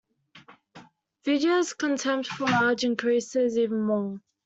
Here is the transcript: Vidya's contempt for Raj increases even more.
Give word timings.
Vidya's 1.23 1.73
contempt 1.73 2.27
for 2.29 2.45
Raj 2.45 2.83
increases 2.83 3.55
even 3.59 3.83
more. 3.83 4.19